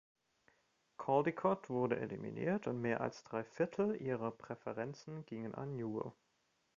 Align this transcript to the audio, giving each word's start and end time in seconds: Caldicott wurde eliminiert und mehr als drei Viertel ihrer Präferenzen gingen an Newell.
Caldicott 0.97 1.69
wurde 1.69 1.99
eliminiert 1.99 2.65
und 2.65 2.81
mehr 2.81 3.01
als 3.01 3.23
drei 3.23 3.43
Viertel 3.43 3.95
ihrer 4.01 4.31
Präferenzen 4.31 5.27
gingen 5.27 5.53
an 5.53 5.75
Newell. 5.75 6.11